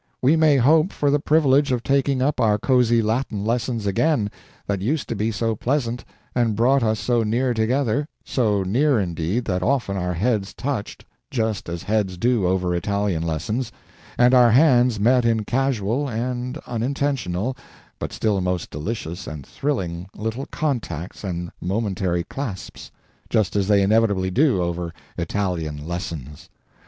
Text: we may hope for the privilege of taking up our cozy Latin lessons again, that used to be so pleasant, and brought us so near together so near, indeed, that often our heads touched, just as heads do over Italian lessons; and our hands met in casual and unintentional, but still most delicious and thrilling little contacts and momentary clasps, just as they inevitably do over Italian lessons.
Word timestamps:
we 0.19 0.35
may 0.35 0.57
hope 0.57 0.91
for 0.91 1.11
the 1.11 1.19
privilege 1.19 1.71
of 1.71 1.83
taking 1.83 2.23
up 2.23 2.41
our 2.41 2.57
cozy 2.57 3.03
Latin 3.03 3.45
lessons 3.45 3.85
again, 3.85 4.31
that 4.65 4.81
used 4.81 5.07
to 5.09 5.15
be 5.15 5.31
so 5.31 5.55
pleasant, 5.55 6.03
and 6.33 6.55
brought 6.55 6.81
us 6.81 6.99
so 6.99 7.21
near 7.21 7.53
together 7.53 8.07
so 8.25 8.63
near, 8.63 8.99
indeed, 8.99 9.45
that 9.45 9.61
often 9.61 9.95
our 9.97 10.15
heads 10.15 10.55
touched, 10.55 11.05
just 11.29 11.69
as 11.69 11.83
heads 11.83 12.17
do 12.17 12.47
over 12.47 12.73
Italian 12.73 13.21
lessons; 13.21 13.71
and 14.17 14.33
our 14.33 14.49
hands 14.49 14.99
met 14.99 15.23
in 15.23 15.43
casual 15.43 16.09
and 16.09 16.57
unintentional, 16.65 17.55
but 17.99 18.11
still 18.11 18.41
most 18.41 18.71
delicious 18.71 19.27
and 19.27 19.45
thrilling 19.45 20.07
little 20.15 20.47
contacts 20.47 21.23
and 21.23 21.51
momentary 21.61 22.23
clasps, 22.23 22.89
just 23.29 23.55
as 23.55 23.67
they 23.67 23.83
inevitably 23.83 24.31
do 24.31 24.63
over 24.63 24.91
Italian 25.19 25.87
lessons. 25.87 26.49